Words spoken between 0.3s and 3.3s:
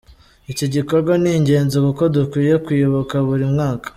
Iki gikorwa ni ingenzi kuko dukwiye kwibuka